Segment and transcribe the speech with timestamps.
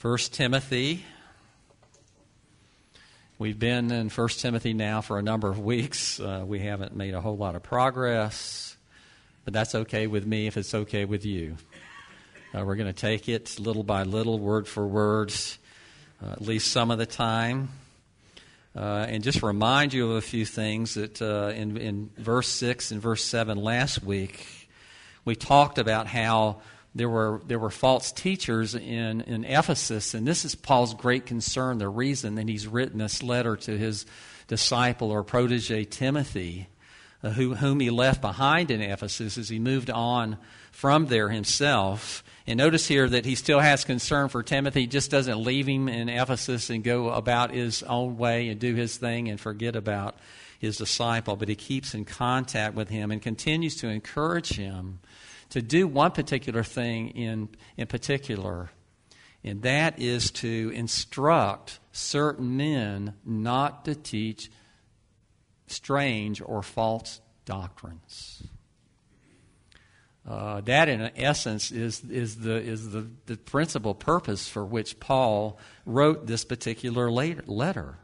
[0.00, 1.04] First Timothy.
[3.38, 6.18] We've been in First Timothy now for a number of weeks.
[6.18, 8.78] Uh, we haven't made a whole lot of progress,
[9.44, 11.58] but that's okay with me if it's okay with you.
[12.54, 15.34] Uh, we're going to take it little by little, word for word,
[16.24, 17.68] uh, at least some of the time.
[18.74, 22.90] Uh, and just remind you of a few things that uh, in, in verse 6
[22.90, 24.70] and verse 7 last week,
[25.26, 26.62] we talked about how
[26.94, 31.78] there were, there were false teachers in, in Ephesus, and this is Paul's great concern,
[31.78, 34.06] the reason that he's written this letter to his
[34.48, 36.68] disciple or protege Timothy,
[37.22, 40.36] uh, who, whom he left behind in Ephesus as he moved on
[40.72, 42.24] from there himself.
[42.46, 44.80] And notice here that he still has concern for Timothy.
[44.80, 48.74] He just doesn't leave him in Ephesus and go about his own way and do
[48.74, 50.16] his thing and forget about
[50.58, 54.98] his disciple, but he keeps in contact with him and continues to encourage him
[55.50, 58.70] to do one particular thing in, in particular,
[59.44, 64.50] and that is to instruct certain men not to teach
[65.66, 68.42] strange or false doctrines.
[70.28, 75.58] Uh, that, in essence, is, is, the, is the, the principal purpose for which Paul
[75.86, 77.98] wrote this particular letter.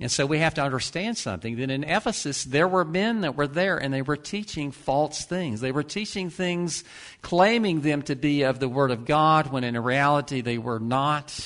[0.00, 3.46] And so we have to understand something that in Ephesus, there were men that were
[3.46, 5.60] there and they were teaching false things.
[5.60, 6.84] They were teaching things
[7.20, 11.38] claiming them to be of the Word of God when in reality they were not.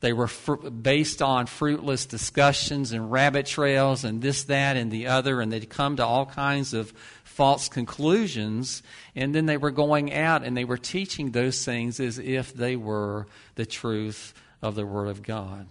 [0.00, 5.06] They were fr- based on fruitless discussions and rabbit trails and this, that, and the
[5.06, 8.82] other, and they'd come to all kinds of false conclusions.
[9.14, 12.74] And then they were going out and they were teaching those things as if they
[12.74, 15.68] were the truth of the Word of God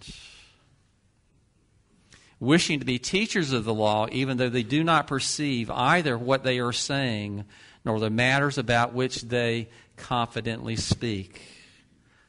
[2.43, 6.43] wishing to be teachers of the law, even though they do not perceive either what
[6.43, 7.45] they are saying
[7.85, 11.41] nor the matters about which they confidently speak.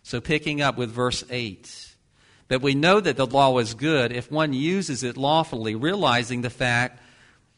[0.03, 1.95] So, picking up with verse 8.
[2.49, 6.51] But we know that the law is good if one uses it lawfully, realizing the
[6.51, 7.01] fact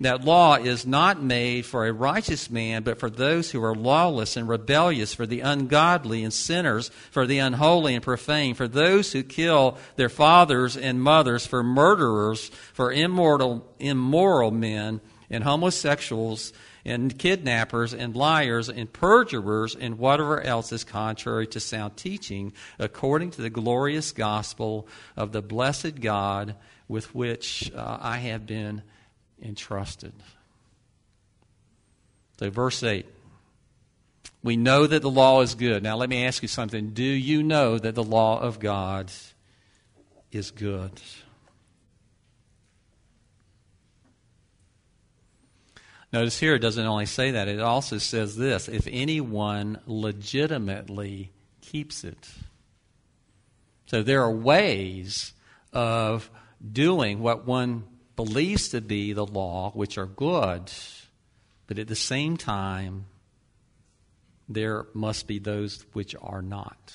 [0.01, 4.37] that law is not made for a righteous man, but for those who are lawless
[4.37, 9.23] and rebellious, for the ungodly and sinners, for the unholy and profane, for those who
[9.23, 16.53] kill their fathers and mothers, for murderers, for immortal, immoral men, and homosexuals,
[16.85, 23.31] and kidnappers, and liars, and perjurers, and whatever else is contrary to sound teaching, according
[23.31, 24.87] to the glorious gospel
[25.17, 26.55] of the blessed God
[26.87, 28.83] with which uh, I have been
[29.43, 30.13] entrusted.
[32.39, 33.07] So, verse 8.
[34.43, 35.83] We know that the law is good.
[35.83, 36.91] Now, let me ask you something.
[36.91, 39.11] Do you know that the law of God
[40.31, 40.93] is good?
[46.13, 52.05] Notice here it doesn't only say that, it also says this if anyone legitimately keeps
[52.05, 52.29] it.
[53.87, 55.33] So there are ways
[55.73, 56.31] of
[56.73, 57.85] doing what one
[58.17, 60.73] believes to be the law, which are good,
[61.67, 63.07] but at the same time,
[64.49, 66.95] there must be those which are not.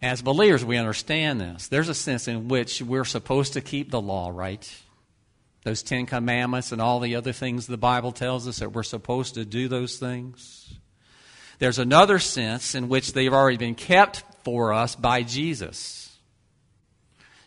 [0.00, 1.68] As believers, we understand this.
[1.68, 4.68] There's a sense in which we're supposed to keep the law, right?
[5.62, 9.34] Those Ten Commandments and all the other things the Bible tells us that we're supposed
[9.34, 10.74] to do those things.
[11.60, 16.01] There's another sense in which they've already been kept for us by Jesus.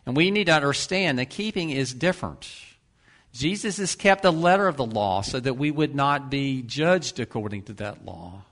[0.06, 2.48] And we need to understand that keeping is different.
[3.34, 7.20] Jesus has kept the letter of the law so that we would not be judged
[7.20, 8.44] according to that law.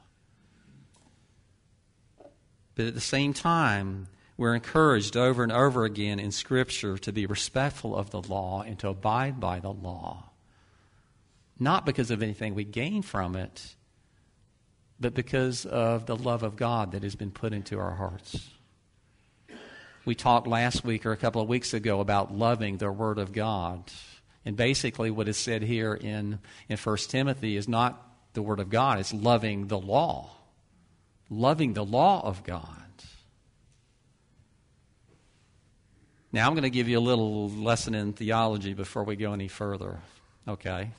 [2.75, 7.25] But at the same time, we're encouraged over and over again in Scripture to be
[7.25, 10.31] respectful of the law and to abide by the law.
[11.59, 13.75] Not because of anything we gain from it,
[15.00, 18.50] but because of the love of God that has been put into our hearts.
[20.06, 23.31] We talked last week or a couple of weeks ago about loving the Word of
[23.31, 23.84] God.
[24.46, 28.02] And basically, what is said here in, in 1 Timothy is not
[28.34, 30.32] the Word of God, it's loving the law.
[31.29, 32.67] Loving the law of God.
[36.34, 39.47] Now, I'm going to give you a little lesson in theology before we go any
[39.47, 40.00] further.
[40.47, 40.90] Okay?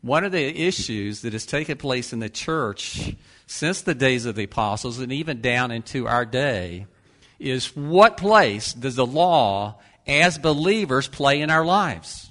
[0.00, 3.14] One of the issues that has taken place in the church
[3.46, 6.86] since the days of the apostles and even down into our day
[7.40, 12.30] is what place does the law as believers play in our lives?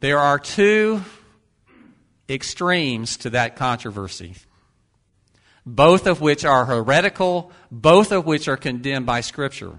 [0.00, 1.02] There are two
[2.28, 4.34] extremes to that controversy,
[5.64, 9.78] both of which are heretical, both of which are condemned by Scripture.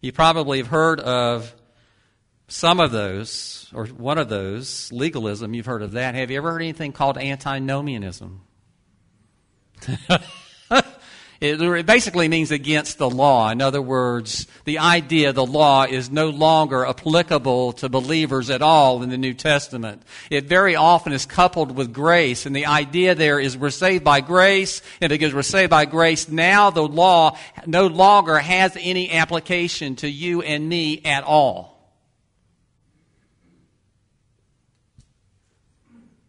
[0.00, 1.54] You probably have heard of
[2.50, 6.16] Some of those, or one of those, legalism, you've heard of that.
[6.16, 8.40] Have you ever heard anything called antinomianism?
[11.42, 13.48] It basically means against the law.
[13.48, 19.02] In other words, the idea the law is no longer applicable to believers at all
[19.02, 20.02] in the New Testament.
[20.28, 24.20] It very often is coupled with grace, and the idea there is we're saved by
[24.20, 29.96] grace, and because we're saved by grace, now the law no longer has any application
[29.96, 31.79] to you and me at all.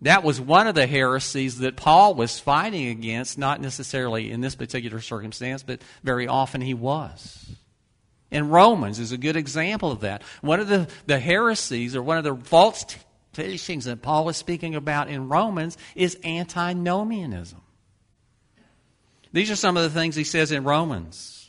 [0.02, 4.56] That was one of the heresies that Paul was fighting against, not necessarily in this
[4.56, 7.56] particular circumstance, but very often he was.
[8.32, 10.24] And Romans is a good example of that.
[10.42, 12.86] One of the, the heresies or one of the false
[13.34, 17.62] teachings that Paul was speaking about in Romans is antinomianism.
[19.34, 21.41] These are some of the things he says in Romans.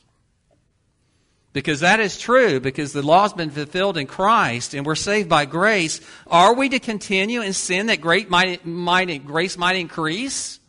[1.52, 5.28] Because that is true, because the law has been fulfilled in Christ and we're saved
[5.28, 6.00] by grace.
[6.26, 10.60] Are we to continue in sin that great might, might, grace might increase?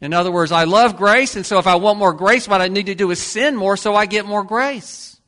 [0.00, 2.68] In other words, I love grace, and so if I want more grace, what I
[2.68, 5.18] need to do is sin more so I get more grace.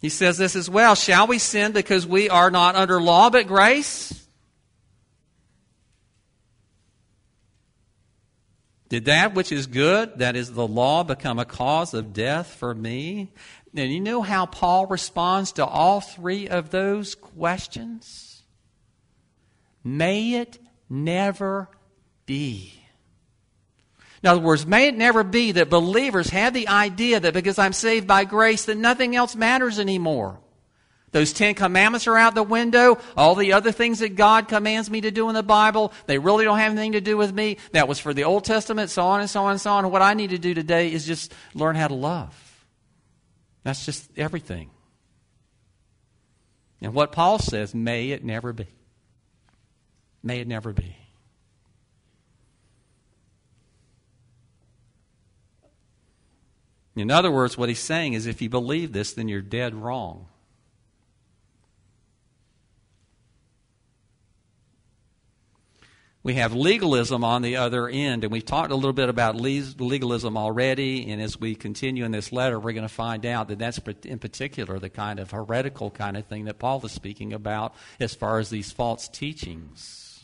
[0.00, 3.46] He says this as well Shall we sin because we are not under law but
[3.46, 4.27] grace?
[8.88, 12.74] Did that which is good, that is the law, become a cause of death for
[12.74, 13.30] me?
[13.74, 18.42] And you know how Paul responds to all three of those questions?
[19.84, 20.58] May it
[20.88, 21.68] never
[22.24, 22.74] be.
[24.22, 27.72] In other words, may it never be that believers have the idea that because I'm
[27.72, 30.40] saved by grace, that nothing else matters anymore.
[31.10, 32.98] Those Ten Commandments are out the window.
[33.16, 36.44] All the other things that God commands me to do in the Bible, they really
[36.44, 37.56] don't have anything to do with me.
[37.72, 39.90] That was for the Old Testament, so on and so on and so on.
[39.90, 42.34] What I need to do today is just learn how to love.
[43.62, 44.70] That's just everything.
[46.80, 48.66] And what Paul says, may it never be.
[50.22, 50.96] May it never be.
[56.94, 60.26] In other words, what he's saying is if you believe this, then you're dead wrong.
[66.28, 70.36] We have legalism on the other end, and we've talked a little bit about legalism
[70.36, 71.10] already.
[71.10, 74.18] And as we continue in this letter, we're going to find out that that's in
[74.18, 78.40] particular the kind of heretical kind of thing that Paul is speaking about as far
[78.40, 80.22] as these false teachings.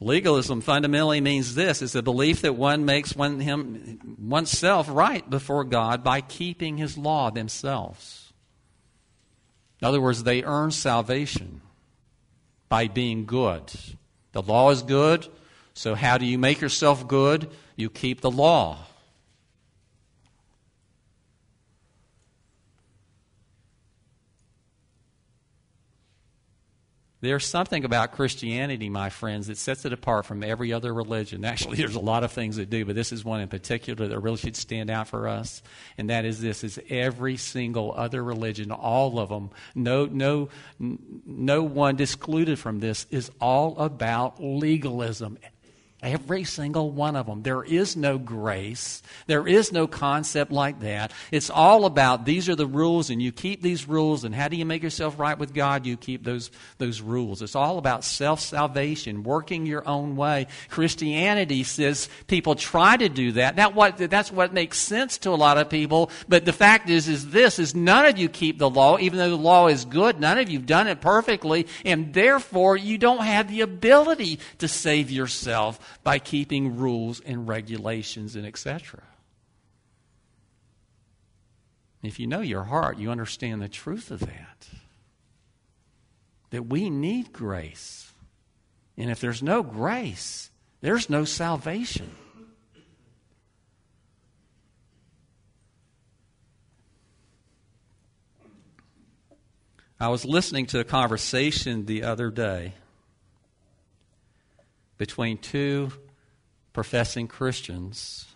[0.00, 5.64] Legalism fundamentally means this it's the belief that one makes one, him, oneself right before
[5.64, 8.27] God by keeping his law themselves.
[9.80, 11.60] In other words, they earn salvation
[12.68, 13.72] by being good.
[14.32, 15.28] The law is good,
[15.74, 17.50] so how do you make yourself good?
[17.76, 18.78] You keep the law.
[27.20, 31.44] There's something about Christianity, my friends, that sets it apart from every other religion.
[31.44, 34.20] Actually, there's a lot of things that do, but this is one in particular that
[34.20, 35.62] really should stand out for us.
[35.96, 40.48] And that is this is every single other religion, all of them, no no
[40.78, 45.38] no one excluded from this is all about legalism.
[46.00, 47.42] Every single one of them.
[47.42, 49.02] There is no grace.
[49.26, 51.10] There is no concept like that.
[51.32, 54.56] It's all about these are the rules and you keep these rules and how do
[54.56, 55.86] you make yourself right with God?
[55.86, 57.42] You keep those, those rules.
[57.42, 60.46] It's all about self-salvation, working your own way.
[60.70, 63.56] Christianity says people try to do that.
[63.56, 66.12] That what, that's what makes sense to a lot of people.
[66.28, 69.30] But the fact is, is this, is none of you keep the law, even though
[69.30, 70.20] the law is good.
[70.20, 71.66] None of you've done it perfectly.
[71.84, 78.36] And therefore, you don't have the ability to save yourself by keeping rules and regulations
[78.36, 79.02] and etc.
[82.02, 84.68] If you know your heart, you understand the truth of that.
[86.50, 88.12] That we need grace.
[88.96, 92.10] And if there's no grace, there's no salvation.
[100.00, 102.74] I was listening to a conversation the other day
[104.98, 105.92] between two
[106.72, 108.26] professing Christians.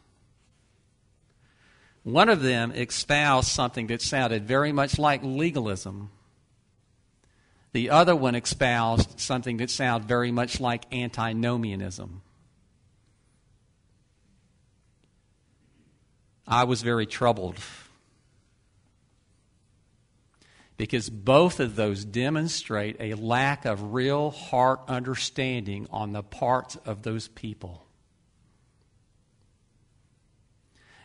[2.04, 6.10] One of them espoused something that sounded very much like legalism.
[7.72, 12.22] The other one espoused something that sounded very much like antinomianism.
[16.46, 17.58] I was very troubled
[20.76, 27.02] because both of those demonstrate a lack of real heart understanding on the parts of
[27.02, 27.86] those people.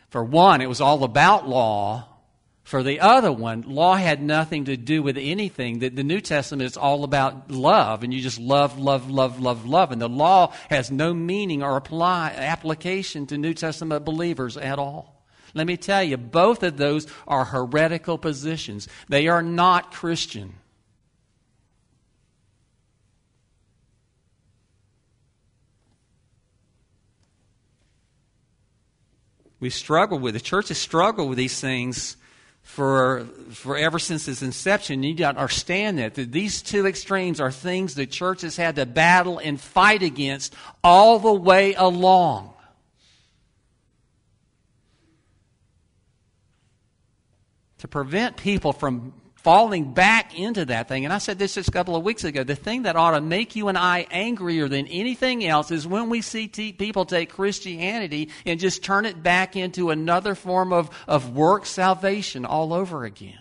[0.09, 2.07] For one, it was all about law.
[2.63, 5.79] For the other one, law had nothing to do with anything.
[5.79, 9.65] The, the New Testament is all about love, and you just love, love, love, love,
[9.65, 9.91] love.
[9.91, 15.16] And the law has no meaning or apply, application to New Testament believers at all.
[15.53, 18.87] Let me tell you, both of those are heretical positions.
[19.09, 20.53] They are not Christian.
[29.59, 32.17] We struggle with, the church has struggled with these things
[32.61, 35.01] for, for ever since its inception.
[35.01, 38.75] You need to understand that, that these two extremes are things the church has had
[38.75, 42.53] to battle and fight against all the way along.
[47.79, 49.13] To prevent people from
[49.47, 51.05] falling back into that thing.
[51.05, 52.43] And I said this just a couple of weeks ago.
[52.43, 56.09] The thing that ought to make you and I angrier than anything else is when
[56.09, 60.89] we see t- people take Christianity and just turn it back into another form of,
[61.07, 63.39] of work salvation all over again.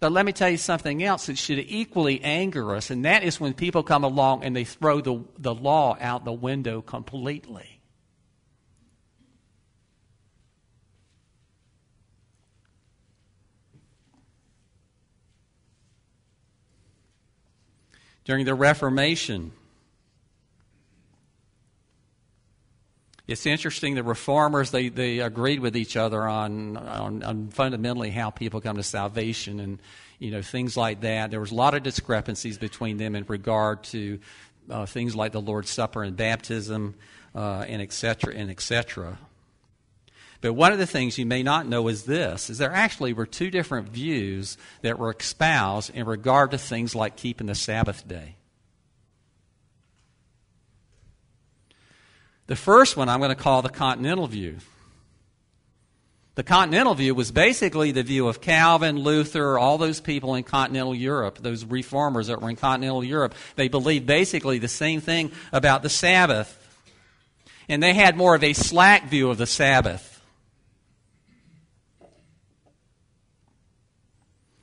[0.00, 3.40] But let me tell you something else that should equally anger us, and that is
[3.40, 7.77] when people come along and they throw the, the law out the window completely.
[18.28, 19.52] During the Reformation.
[23.26, 28.28] It's interesting, the reformers, they, they agreed with each other on, on, on fundamentally how
[28.28, 29.78] people come to salvation and,
[30.18, 31.30] you know, things like that.
[31.30, 34.18] There was a lot of discrepancies between them in regard to
[34.68, 36.96] uh, things like the Lord's Supper and baptism
[37.34, 39.18] uh, and et cetera and et cetera.
[40.40, 43.26] But one of the things you may not know is this is there actually were
[43.26, 48.36] two different views that were espoused in regard to things like keeping the Sabbath day.
[52.46, 54.58] The first one I'm going to call the continental view.
[56.36, 60.94] The continental view was basically the view of Calvin, Luther, all those people in continental
[60.94, 63.34] Europe, those reformers that were in continental Europe.
[63.56, 66.54] They believed basically the same thing about the Sabbath.
[67.68, 70.17] And they had more of a slack view of the Sabbath.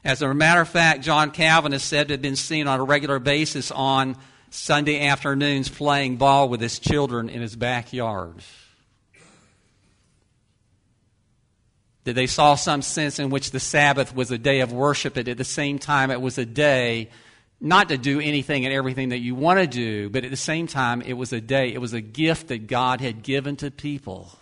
[0.05, 2.83] As a matter of fact, John Calvin is said to have been seen on a
[2.83, 4.15] regular basis on
[4.51, 8.35] Sunday afternoons playing ball with his children in his backyard.
[12.03, 15.27] That they saw some sense in which the Sabbath was a day of worship, but
[15.27, 17.09] at the same time it was a day
[17.59, 20.67] not to do anything and everything that you want to do, but at the same
[20.67, 24.37] time it was a day, it was a gift that God had given to people.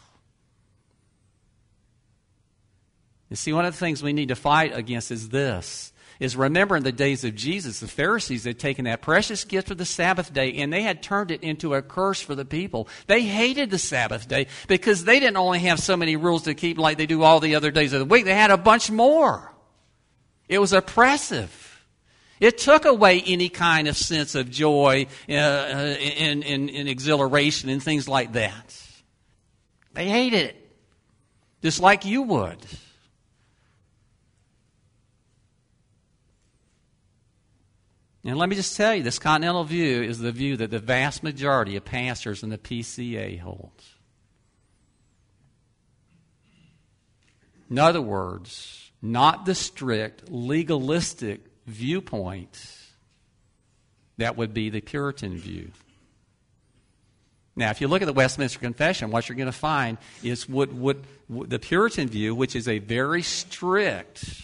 [3.34, 6.76] You see, one of the things we need to fight against is this is remember
[6.76, 10.32] in the days of Jesus, the Pharisees had taken that precious gift of the Sabbath
[10.32, 12.88] day and they had turned it into a curse for the people.
[13.08, 16.78] They hated the Sabbath day because they didn't only have so many rules to keep
[16.78, 19.52] like they do all the other days of the week, they had a bunch more.
[20.48, 21.84] It was oppressive.
[22.40, 27.82] It took away any kind of sense of joy uh, and, and, and exhilaration and
[27.82, 28.80] things like that.
[29.94, 30.72] They hated it,
[31.64, 32.60] just like you would.
[38.26, 41.24] And let me just tell you, this continental view is the view that the vast
[41.24, 43.96] majority of pastors in the PCA holds.
[47.70, 52.78] In other words, not the strict legalistic viewpoint
[54.18, 55.72] that would be the Puritan view.
[57.56, 60.72] Now, if you look at the Westminster Confession, what you're going to find is what,
[60.72, 64.42] what, what the Puritan view, which is a very strict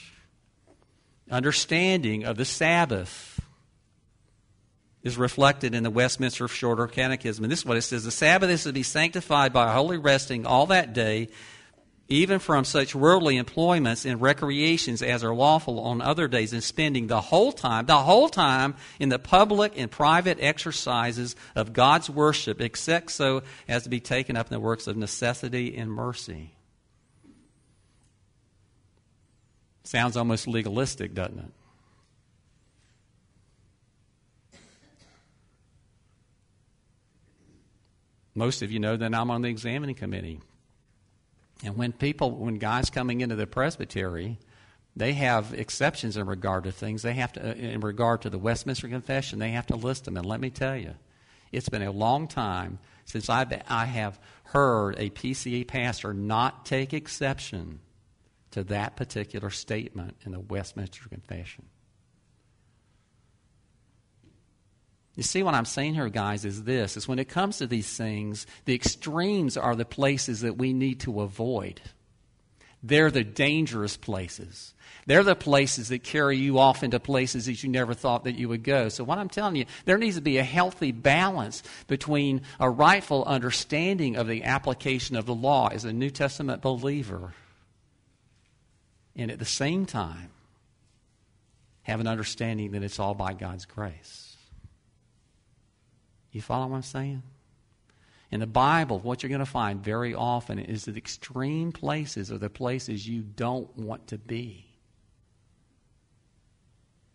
[1.31, 3.28] understanding of the Sabbath
[5.03, 7.43] is reflected in the Westminster Shorter Catechism.
[7.43, 10.45] And this is what it says The Sabbath is to be sanctified by holy resting
[10.45, 11.29] all that day,
[12.09, 17.07] even from such worldly employments and recreations as are lawful on other days, and spending
[17.07, 22.59] the whole time, the whole time, in the public and private exercises of God's worship,
[22.59, 26.51] except so as to be taken up in the works of necessity and mercy.
[29.83, 31.51] Sounds almost legalistic, doesn't it?
[38.39, 40.39] Most of you know that I'm on the examining committee.
[41.61, 44.39] And when people, when guys coming into the presbytery,
[44.95, 47.01] they have exceptions in regard to things.
[47.01, 50.15] They have to, uh, in regard to the Westminster Confession, they have to list them.
[50.15, 50.95] And let me tell you,
[51.51, 56.93] it's been a long time since I've, I have heard a PCA pastor not take
[56.93, 57.81] exception
[58.51, 61.65] to that particular statement in the Westminster Confession.
[65.19, 67.97] You see what I'm saying here, guys, is this is when it comes to these
[67.97, 71.81] things, the extremes are the places that we need to avoid.
[72.81, 74.73] They're the dangerous places.
[75.07, 78.47] They're the places that carry you off into places that you never thought that you
[78.47, 78.87] would go.
[78.87, 83.25] So, what I'm telling you, there needs to be a healthy balance between a rightful
[83.25, 87.33] understanding of the application of the law as a New Testament believer,
[89.17, 90.29] and at the same time,
[91.81, 94.28] have an understanding that it's all by God's grace.
[96.31, 97.23] You follow what I'm saying?
[98.31, 102.37] In the Bible, what you're going to find very often is that extreme places are
[102.37, 104.65] the places you don't want to be.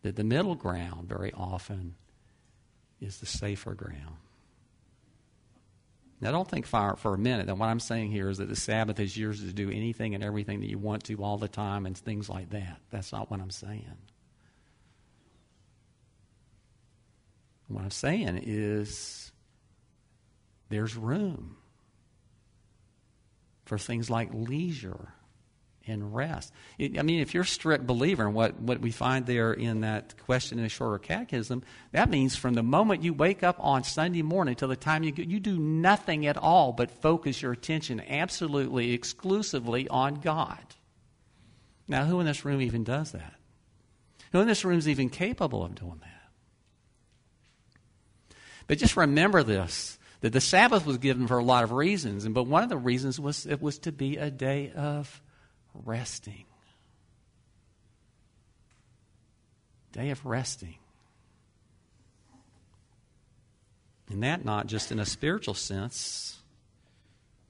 [0.02, 1.94] That the middle ground, very often,
[3.00, 4.16] is the safer ground.
[6.20, 8.56] Now, don't think for, for a minute that what I'm saying here is that the
[8.56, 11.86] Sabbath is yours to do anything and everything that you want to all the time
[11.86, 12.80] and things like that.
[12.90, 13.84] That's not what I'm saying.
[17.74, 19.32] What I'm saying is
[20.68, 21.56] there's room
[23.64, 25.12] for things like leisure
[25.84, 26.52] and rest.
[26.80, 30.14] I mean, if you're a strict believer, and what, what we find there in that
[30.24, 34.22] question in the shorter catechism, that means from the moment you wake up on Sunday
[34.22, 38.92] morning till the time you you do nothing at all but focus your attention absolutely,
[38.92, 40.64] exclusively on God.
[41.88, 43.34] Now, who in this room even does that?
[44.30, 46.23] Who in this room is even capable of doing that?
[48.66, 52.44] But just remember this that the Sabbath was given for a lot of reasons, but
[52.44, 55.22] one of the reasons was it was to be a day of
[55.74, 56.46] resting.
[59.92, 60.76] Day of resting.
[64.10, 66.38] And that not just in a spiritual sense,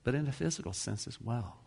[0.02, 1.58] but in a physical sense as well.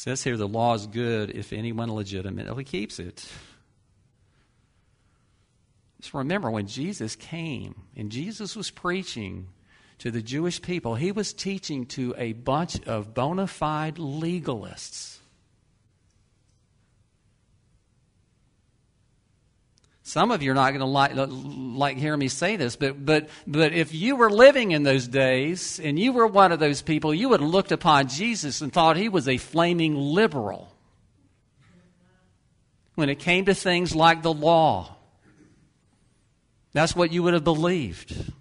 [0.00, 3.30] Says here the law is good if anyone legitimately keeps it.
[6.00, 9.48] Just remember when Jesus came and Jesus was preaching
[9.98, 15.19] to the Jewish people, he was teaching to a bunch of bona fide legalists.
[20.10, 23.28] Some of you are not going to like, like hear me say this, but, but,
[23.46, 27.14] but if you were living in those days and you were one of those people,
[27.14, 30.74] you would have looked upon Jesus and thought he was a flaming liberal
[32.96, 34.96] when it came to things like the law.
[36.72, 38.32] That's what you would have believed.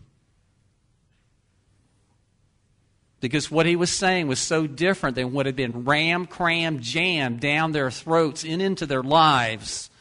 [3.19, 7.41] Because what he was saying was so different than what had been ram, cram, jammed
[7.41, 9.91] down their throats and into their lives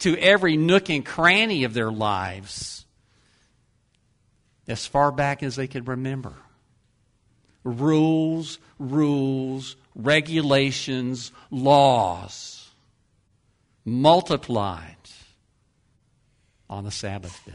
[0.00, 2.84] to every nook and cranny of their lives
[4.68, 6.34] as far back as they could remember.
[7.64, 12.70] Rules, rules, regulations, laws
[13.84, 14.96] multiplied
[16.68, 17.52] on the Sabbath day.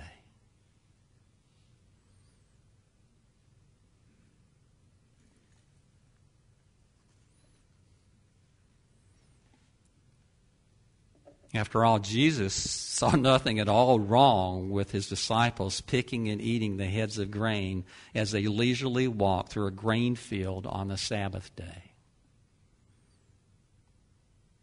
[11.57, 16.85] After all, Jesus saw nothing at all wrong with his disciples picking and eating the
[16.85, 21.93] heads of grain as they leisurely walked through a grain field on the Sabbath day.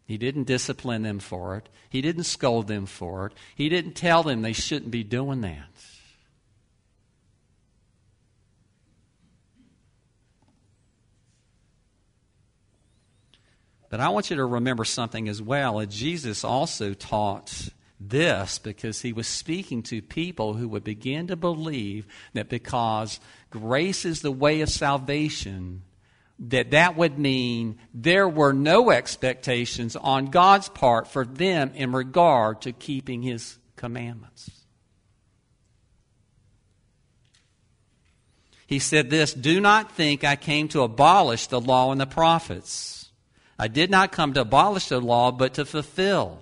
[0.05, 1.67] He didn't discipline them for it.
[1.89, 3.33] He didn't scold them for it.
[3.55, 5.67] He didn't tell them they shouldn't be doing that.
[13.89, 15.83] But I want you to remember something as well.
[15.85, 17.69] Jesus also taught
[17.99, 23.19] this because he was speaking to people who would begin to believe that because
[23.49, 25.83] grace is the way of salvation,
[26.39, 32.61] that that would mean there were no expectations on God's part for them in regard
[32.61, 34.49] to keeping his commandments.
[38.67, 43.04] He said this Do not think I came to abolish the law and the prophets.
[43.57, 46.41] I did not come to abolish the law, but to fulfill.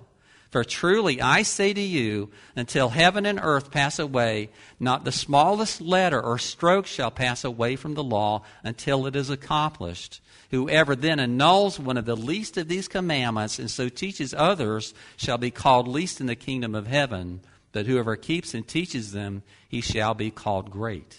[0.53, 5.81] For truly I say to you, until heaven and earth pass away, not the smallest
[5.81, 10.21] letter or stroke shall pass away from the law until it is accomplished.
[10.51, 15.39] Whoever then annuls one of the least of these commandments and so teaches others shall
[15.39, 17.41] be called least in the kingdom of heaven.
[17.71, 21.17] But whoever keeps and teaches them, he shall be called great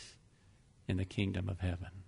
[0.87, 2.04] in the kingdom of heaven.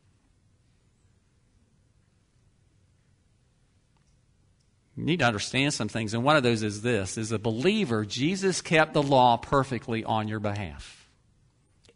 [4.96, 8.04] You need to understand some things, and one of those is this: as a believer,
[8.04, 11.08] Jesus kept the law perfectly on your behalf.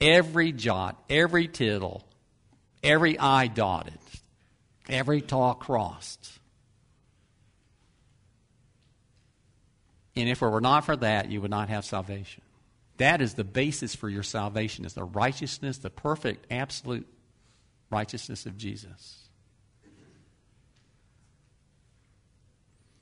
[0.00, 2.06] Every jot, every tittle,
[2.82, 3.98] every I dotted.
[4.88, 6.32] Every tall crossed.
[10.16, 12.42] And if it were not for that, you would not have salvation.
[12.96, 17.06] That is the basis for your salvation, is the righteousness, the perfect, absolute
[17.88, 19.19] righteousness of Jesus.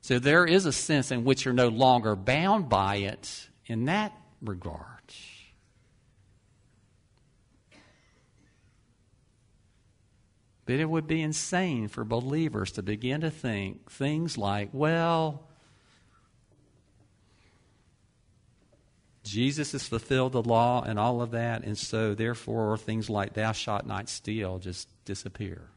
[0.09, 4.15] So there is a sense in which you're no longer bound by it in that
[4.41, 4.87] regard.
[10.65, 15.47] But it would be insane for believers to begin to think things like, well,
[19.25, 23.53] Jesus has fulfilled the law and all of that, and so therefore things like thou
[23.53, 25.69] shalt not steal just disappear.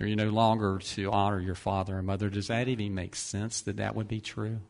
[0.00, 2.30] Or you no longer to honor your father and mother.
[2.30, 4.60] Does that even make sense that that would be true?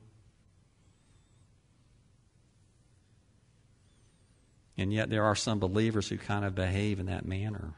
[4.78, 7.74] And yet, there are some believers who kind of behave in that manner.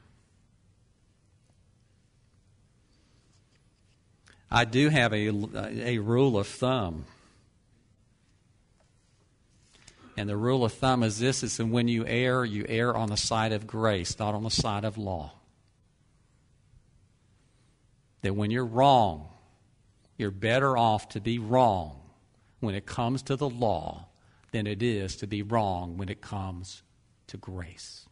[4.50, 7.06] I do have a, a rule of thumb.
[10.16, 13.16] And the rule of thumb is this is when you err, you err on the
[13.16, 15.32] side of grace, not on the side of law.
[18.22, 19.28] That when you're wrong,
[20.16, 22.00] you're better off to be wrong
[22.60, 24.08] when it comes to the law
[24.52, 26.82] than it is to be wrong when it comes
[27.28, 28.06] to grace.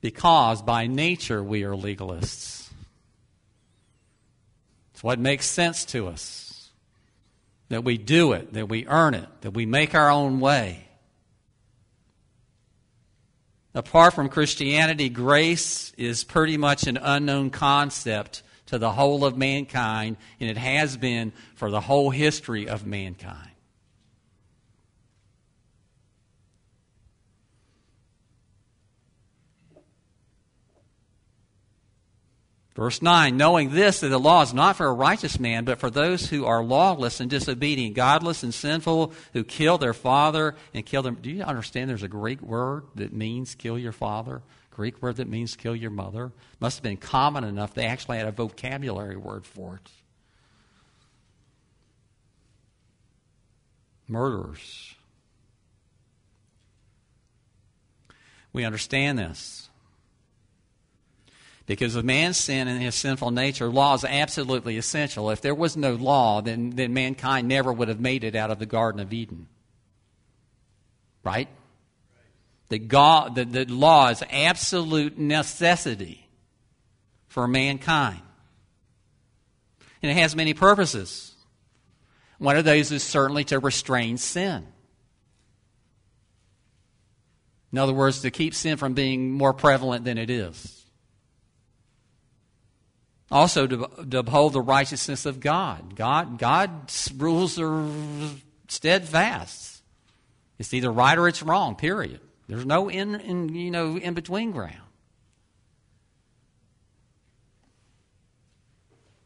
[0.00, 2.70] Because by nature we are legalists.
[4.92, 6.70] It's what makes sense to us.
[7.68, 10.88] That we do it, that we earn it, that we make our own way.
[13.74, 20.16] Apart from Christianity, grace is pretty much an unknown concept to the whole of mankind,
[20.40, 23.49] and it has been for the whole history of mankind.
[32.80, 35.90] Verse 9, knowing this, that the law is not for a righteous man, but for
[35.90, 41.02] those who are lawless and disobedient, godless and sinful, who kill their father and kill
[41.02, 41.18] them.
[41.20, 44.40] Do you understand there's a Greek word that means kill your father?
[44.70, 46.32] Greek word that means kill your mother.
[46.58, 49.90] Must have been common enough they actually had a vocabulary word for it.
[54.08, 54.94] Murderers.
[58.54, 59.69] We understand this.
[61.70, 65.30] Because of man's sin and his sinful nature, law is absolutely essential.
[65.30, 68.58] If there was no law, then, then mankind never would have made it out of
[68.58, 69.46] the Garden of Eden.
[71.22, 71.48] Right?
[72.70, 76.28] The, God, that, that law is absolute necessity
[77.28, 78.22] for mankind.
[80.02, 81.36] And it has many purposes.
[82.38, 84.66] One of those is certainly to restrain sin.
[87.70, 90.79] In other words, to keep sin from being more prevalent than it is.
[93.30, 95.94] Also, to, to uphold the righteousness of God.
[95.94, 96.38] God.
[96.38, 97.88] God's rules are
[98.66, 99.82] steadfast.
[100.58, 102.20] It's either right or it's wrong, period.
[102.48, 104.80] There's no in, in you know in between ground.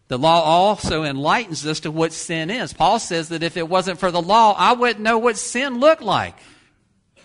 [0.09, 2.75] The law also enlightens us to what sin is.
[2.75, 6.03] Paul says that if it wasn't for the law, I wouldn't know what sin looked
[6.03, 6.37] like.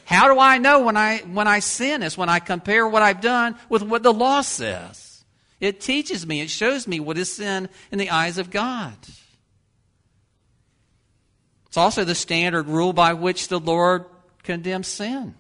[0.05, 2.01] How do I know when I when I sin?
[2.01, 5.08] Is when I compare what I've done with what the law says.
[5.59, 8.95] It teaches me, it shows me what is sin in the eyes of God.
[11.67, 14.05] It's also the standard rule by which the Lord
[14.43, 15.35] condemns sin.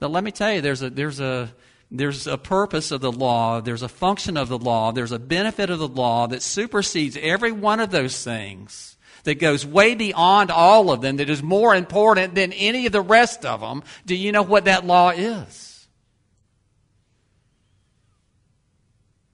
[0.00, 1.52] But let me tell you, there's a, there's a,
[1.90, 5.70] there's a purpose of the law, there's a function of the law, there's a benefit
[5.70, 8.96] of the law that supersedes every one of those things,
[9.28, 13.02] that goes way beyond all of them, that is more important than any of the
[13.02, 13.82] rest of them.
[14.06, 15.86] Do you know what that law is?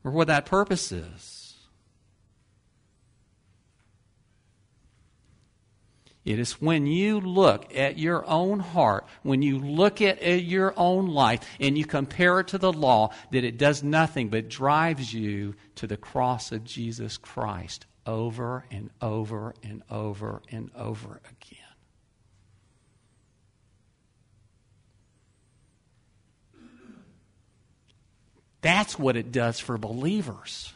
[0.02, 1.54] Or what that purpose is?
[6.24, 11.06] It is when you look at your own heart, when you look at, your own
[11.06, 15.54] life, and you compare it to the law, that it does nothing but drives you
[15.76, 21.58] to the cross of Jesus Christ over and over and over and over again.
[28.60, 30.72] That's what it does for believers.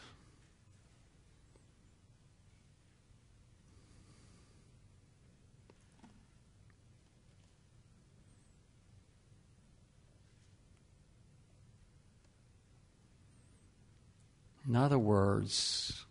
[14.67, 16.05] In other words,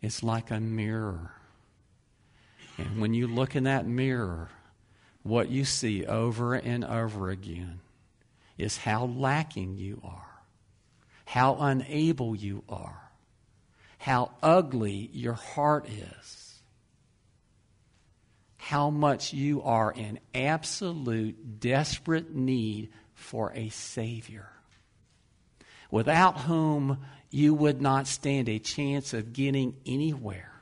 [0.00, 1.32] it's like a mirror.
[2.76, 4.48] And when you look in that mirror,
[5.22, 7.80] what you see over and over again
[8.56, 10.42] is how lacking you are,
[11.24, 13.10] how unable you are,
[13.98, 16.60] how ugly your heart is,
[18.56, 24.48] how much you are in absolute desperate need for a Savior,
[25.90, 26.98] without whom
[27.30, 30.52] you would not stand a chance of getting anywhere.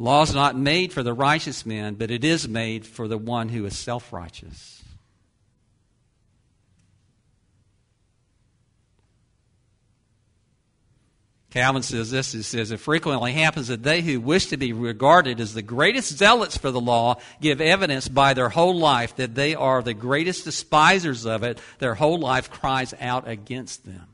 [0.00, 3.50] Law is not made for the righteous man, but it is made for the one
[3.50, 4.82] who is self righteous.
[11.50, 15.40] Calvin says this he says, It frequently happens that they who wish to be regarded
[15.40, 19.56] as the greatest zealots for the law give evidence by their whole life that they
[19.56, 21.60] are the greatest despisers of it.
[21.78, 24.06] Their whole life cries out against them.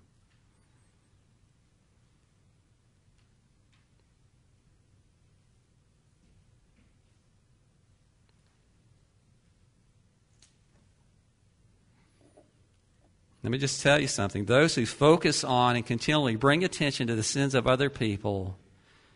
[13.46, 14.46] Let me just tell you something.
[14.46, 18.58] Those who focus on and continually bring attention to the sins of other people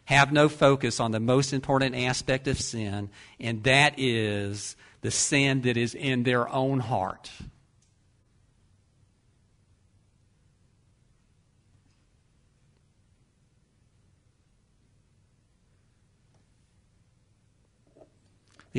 [0.04, 5.62] have no focus on the most important aspect of sin, and that is the sin
[5.62, 7.32] that is in their own heart.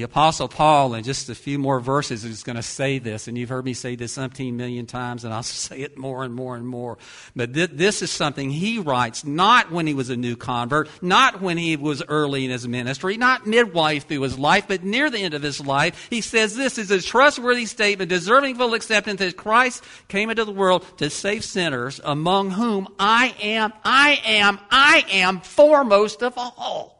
[0.02, 3.38] The Apostle Paul, in just a few more verses, is going to say this, and
[3.38, 6.56] you've heard me say this 17 million times, and I'll say it more and more
[6.56, 6.98] and more.
[7.36, 11.40] But th- this is something he writes not when he was a new convert, not
[11.40, 15.20] when he was early in his ministry, not midway through his life, but near the
[15.20, 16.08] end of his life.
[16.10, 20.52] He says this is a trustworthy statement, deserving full acceptance that Christ came into the
[20.52, 26.98] world to save sinners, among whom I am, I am, I am foremost of all.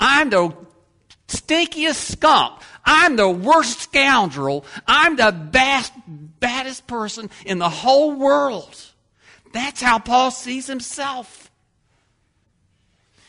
[0.00, 0.56] I'm the
[1.30, 2.60] stinkiest skunk.
[2.84, 4.64] I'm the worst scoundrel.
[4.86, 8.76] I'm the best, baddest person in the whole world.
[9.52, 11.50] That's how Paul sees himself.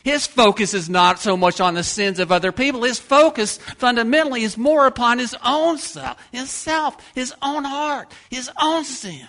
[0.04, 2.82] His focus is not so much on the sins of other people.
[2.82, 8.84] His focus fundamentally is more upon his own self, himself, his own heart, his own
[8.84, 9.26] sin.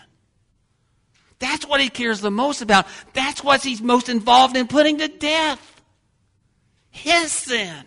[1.37, 2.87] That's what he cares the most about.
[3.13, 5.81] That's what he's most involved in putting to death.
[6.89, 7.85] His sin.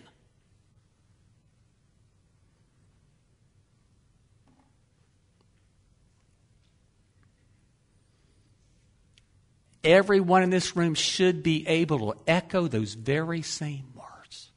[9.86, 14.50] Everyone in this room should be able to echo those very same words.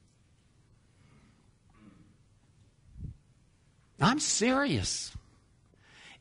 [4.02, 5.12] I'm serious.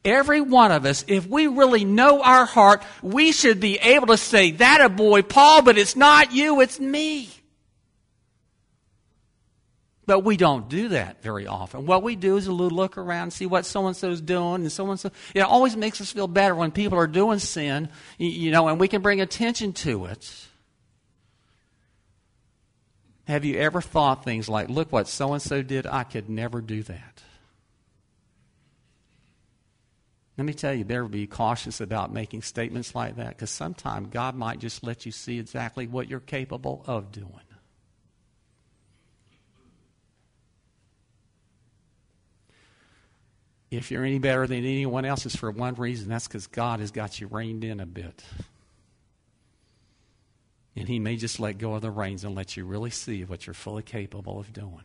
[0.05, 4.17] Every one of us, if we really know our heart, we should be able to
[4.17, 7.31] say, That a boy, Paul, but it's not you, it's me.
[10.09, 11.85] But we don't do that very often.
[11.85, 14.23] What we do is a little look around and see what so and so is
[14.23, 15.11] doing, and so and so.
[15.35, 18.89] It always makes us feel better when people are doing sin, you know, and we
[18.89, 20.47] can bring attention to it.
[23.25, 25.87] Have you ever thought things like, look what so and so did?
[25.87, 27.23] I could never do that.
[30.39, 34.35] Let me tell you, better be cautious about making statements like that because sometimes God
[34.35, 37.43] might just let you see exactly what you're capable of doing.
[43.71, 46.09] If you're any better than anyone else, it's for one reason.
[46.09, 48.25] That's because God has got you reined in a bit.
[50.75, 53.47] And He may just let go of the reins and let you really see what
[53.47, 54.85] you're fully capable of doing.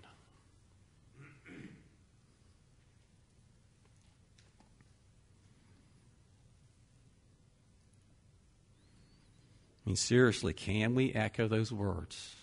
[9.86, 12.36] I mean, seriously, can we echo those words?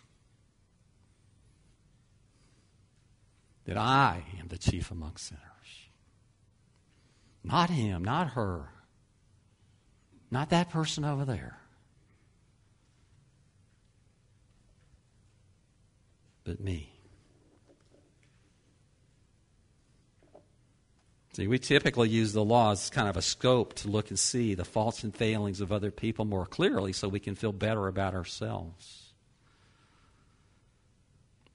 [3.65, 5.41] That I am the chief among sinners.
[7.43, 8.69] Not him, not her.
[10.31, 11.59] Not that person over there.
[16.45, 16.93] But me.
[21.33, 24.55] See, we typically use the law as kind of a scope to look and see
[24.55, 28.15] the faults and failings of other people more clearly so we can feel better about
[28.15, 29.13] ourselves.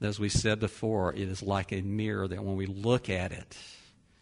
[0.01, 3.57] As we said before, it is like a mirror that when we look at it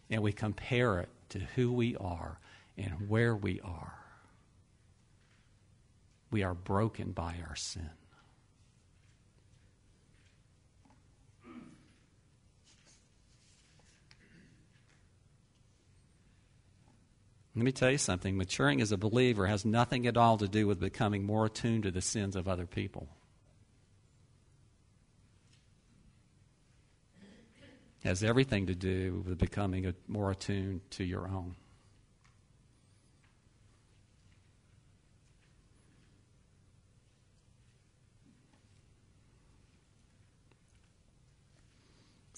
[0.09, 2.39] and we compare it to who we are
[2.77, 3.95] and where we are.
[6.29, 7.89] We are broken by our sin.
[17.55, 20.67] Let me tell you something maturing as a believer has nothing at all to do
[20.67, 23.07] with becoming more attuned to the sins of other people.
[28.03, 31.55] Has everything to do with becoming more attuned to your own.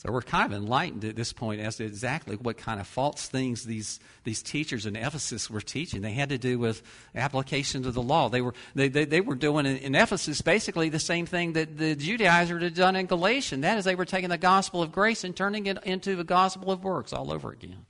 [0.06, 3.28] So we're kind of enlightened at this point as to exactly what kind of false
[3.28, 6.02] things these, these teachers in Ephesus were teaching.
[6.02, 6.84] They had to do with
[7.16, 8.30] application of the law.
[8.30, 11.96] They were, they, they, they were doing in, Ephesus basically the same thing that the
[11.96, 13.64] Judaizers had done in Galatians.
[13.64, 16.70] That is, they were taking the gospel of grace and turning it into the gospel
[16.70, 17.88] of works all over again.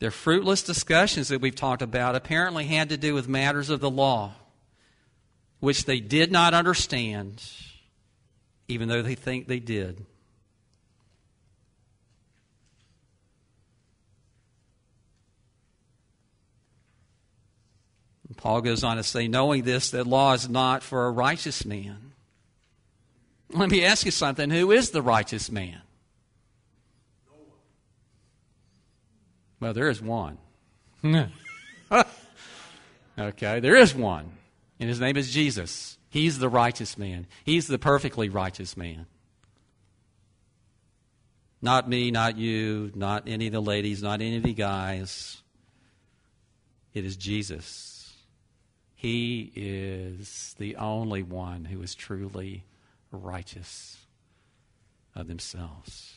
[0.00, 3.90] Their fruitless discussions that we've talked about apparently had to do with matters of the
[3.90, 4.32] law,
[5.60, 7.42] which they did not understand,
[8.66, 10.06] even though they think they did.
[18.26, 21.66] And Paul goes on to say, knowing this, that law is not for a righteous
[21.66, 22.12] man.
[23.50, 24.48] Let me ask you something.
[24.48, 25.82] Who is the righteous man?
[29.60, 30.38] Well, there is one.
[33.18, 34.32] okay, there is one.
[34.78, 35.98] And his name is Jesus.
[36.08, 39.06] He's the righteous man, he's the perfectly righteous man.
[41.62, 45.42] Not me, not you, not any of the ladies, not any of the guys.
[46.94, 48.14] It is Jesus.
[48.94, 52.64] He is the only one who is truly
[53.12, 53.98] righteous
[55.14, 56.14] of themselves.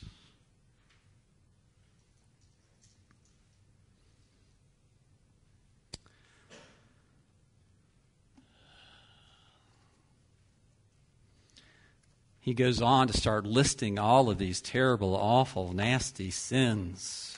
[12.43, 17.37] He goes on to start listing all of these terrible, awful, nasty sins.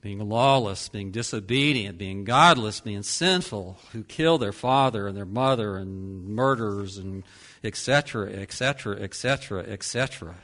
[0.00, 5.76] Being lawless, being disobedient, being godless, being sinful, who kill their father and their mother,
[5.76, 7.24] and murderers, and
[7.64, 10.36] etc., etc., etc., etc.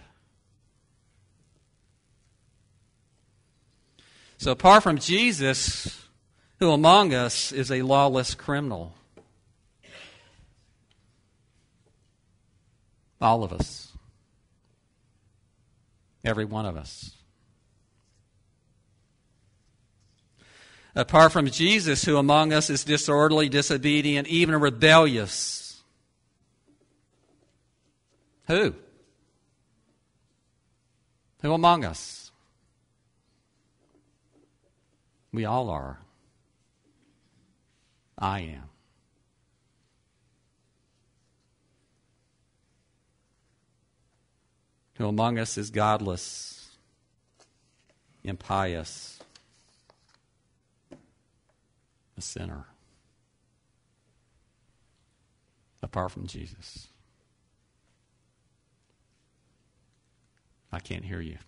[4.39, 6.07] So, apart from Jesus,
[6.59, 8.98] who among us is a lawless criminal?
[13.21, 13.93] All of us.
[16.25, 17.13] Every one of us.
[20.95, 25.81] Apart from Jesus, who among us is disorderly, disobedient, even rebellious.
[28.49, 28.75] Who?
[31.43, 32.33] Who among us?
[35.33, 36.01] We all are.
[38.19, 38.69] I am.
[44.99, 46.71] Who among us is godless,
[48.25, 49.21] impious,
[52.17, 52.65] a sinner,
[55.85, 56.89] apart from Jesus.
[60.73, 61.39] I can't hear you.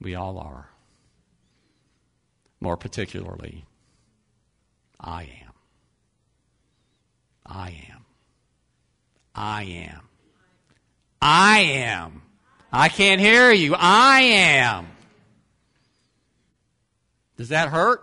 [0.00, 0.70] We all are.
[2.60, 3.66] More particularly,
[4.98, 5.52] I am.
[7.44, 8.07] I am.
[9.38, 10.00] I am.
[11.22, 12.22] I am.
[12.72, 13.76] I can't hear you.
[13.78, 14.88] I am.
[17.36, 18.00] Does that hurt?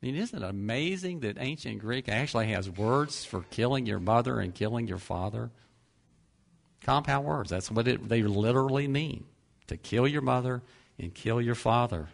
[0.00, 4.38] I mean, isn't it amazing that ancient Greek actually has words for killing your mother
[4.38, 5.50] and killing your father?
[6.84, 7.50] Compound words.
[7.50, 9.24] That's what it, they literally mean
[9.66, 10.62] to kill your mother
[10.96, 12.06] and kill your father.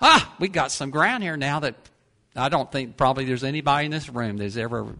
[0.00, 1.74] Ah, we got some ground here now that
[2.34, 4.94] I don't think probably there's anybody in this room that's ever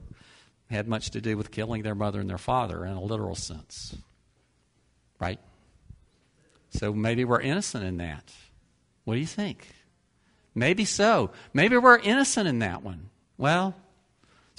[0.70, 3.96] had much to do with killing their mother and their father in a literal sense.
[5.18, 5.40] Right?
[6.70, 8.32] So maybe we're innocent in that.
[9.05, 9.66] What do you think?
[10.55, 11.30] Maybe so.
[11.53, 13.11] Maybe we're innocent in that one.
[13.38, 13.74] Well,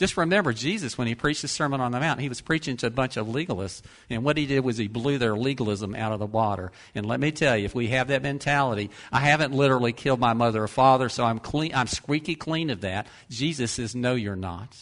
[0.02, 2.88] just remember, Jesus, when he preached the Sermon on the Mount, he was preaching to
[2.88, 3.84] a bunch of legalists.
[4.10, 6.72] And what he did was he blew their legalism out of the water.
[6.95, 10.34] And let me tell you, if we have that mentality, I haven't literally killed my
[10.34, 13.06] mother or father, so I'm, clean, I'm squeaky clean of that.
[13.30, 14.76] Jesus says, No, you're not.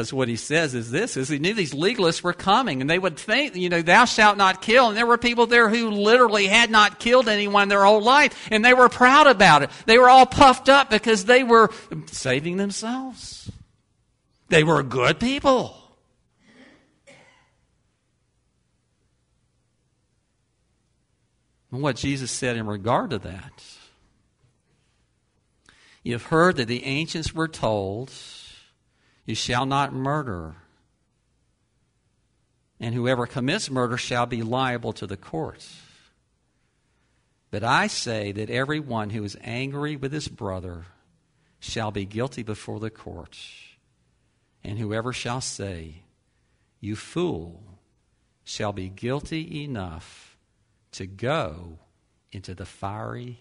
[0.00, 2.98] Because what he says is this is he knew these legalists were coming and they
[2.98, 4.88] would think, you know, thou shalt not kill.
[4.88, 8.64] And there were people there who literally had not killed anyone their whole life and
[8.64, 9.68] they were proud about it.
[9.84, 11.68] They were all puffed up because they were
[12.06, 13.52] saving themselves.
[14.48, 15.76] They were good people.
[21.70, 23.64] And what Jesus said in regard to that,
[26.02, 28.10] you've heard that the ancients were told
[29.30, 30.56] you shall not murder,
[32.80, 35.80] and whoever commits murder shall be liable to the courts.
[37.52, 40.86] But I say that everyone who is angry with his brother
[41.60, 43.48] shall be guilty before the courts.
[44.64, 46.02] And whoever shall say,
[46.80, 47.62] You fool,
[48.42, 50.36] shall be guilty enough
[50.90, 51.78] to go
[52.32, 53.38] into the fiery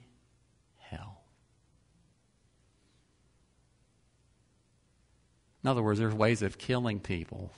[5.64, 7.52] In other words, there's ways of killing people,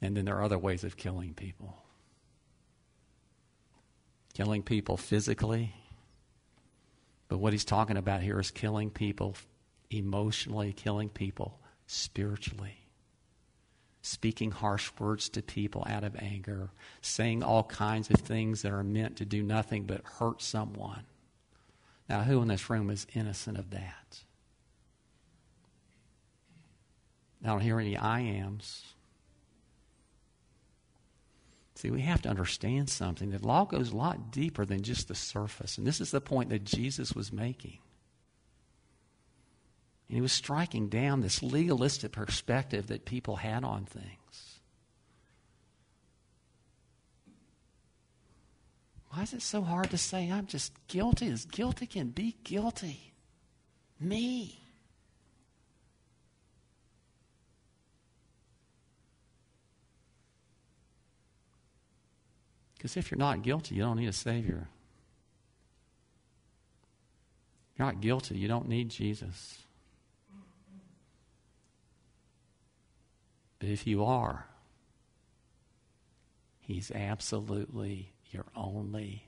[0.00, 1.76] and then there are other ways of killing people.
[4.34, 5.74] Killing people physically,
[7.28, 9.34] but what he's talking about here is killing people
[9.90, 12.78] emotionally, killing people spiritually.
[14.02, 16.70] Speaking harsh words to people out of anger,
[17.00, 21.04] saying all kinds of things that are meant to do nothing but hurt someone.
[22.08, 24.20] Now, who in this room is innocent of that?
[27.46, 28.82] I don't hear any I ams.
[31.76, 33.30] See, we have to understand something.
[33.30, 35.78] that law goes a lot deeper than just the surface.
[35.78, 37.78] And this is the point that Jesus was making.
[40.08, 44.60] And he was striking down this legalistic perspective that people had on things.
[49.10, 53.12] Why is it so hard to say I'm just guilty as guilty can be guilty?
[54.00, 54.65] Me.
[62.86, 64.68] Because if you're not guilty, you don't need a Savior.
[67.72, 69.58] If you're not guilty, you don't need Jesus.
[73.58, 74.46] But if you are,
[76.60, 79.25] He's absolutely your only